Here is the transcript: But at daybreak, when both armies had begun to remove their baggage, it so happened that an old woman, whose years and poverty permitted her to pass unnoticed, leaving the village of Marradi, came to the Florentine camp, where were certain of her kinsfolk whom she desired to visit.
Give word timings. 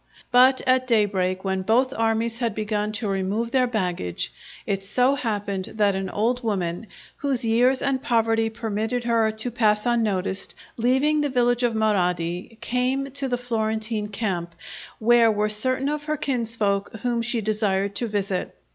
But 0.31 0.61
at 0.65 0.87
daybreak, 0.87 1.45
when 1.45 1.61
both 1.61 1.93
armies 1.93 2.39
had 2.39 2.55
begun 2.55 2.91
to 2.93 3.07
remove 3.07 3.51
their 3.51 3.67
baggage, 3.67 4.33
it 4.65 4.83
so 4.83 5.13
happened 5.13 5.65
that 5.75 5.93
an 5.93 6.09
old 6.09 6.41
woman, 6.43 6.87
whose 7.17 7.45
years 7.45 7.83
and 7.83 8.01
poverty 8.01 8.49
permitted 8.49 9.03
her 9.03 9.29
to 9.29 9.51
pass 9.51 9.85
unnoticed, 9.85 10.55
leaving 10.75 11.21
the 11.21 11.29
village 11.29 11.61
of 11.61 11.75
Marradi, 11.75 12.57
came 12.61 13.11
to 13.11 13.27
the 13.27 13.37
Florentine 13.37 14.07
camp, 14.07 14.55
where 14.97 15.31
were 15.31 15.49
certain 15.49 15.87
of 15.87 16.05
her 16.05 16.17
kinsfolk 16.17 16.89
whom 17.03 17.21
she 17.21 17.39
desired 17.41 17.93
to 17.97 18.07
visit. 18.07 18.55